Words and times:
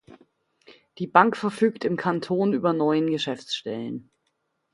Die 0.97 1.05
Bank 1.05 1.37
verfügt 1.37 1.85
im 1.85 1.95
Kanton 1.95 2.53
über 2.53 2.73
neun 2.73 3.11
Geschäftsstellen. 3.11 4.09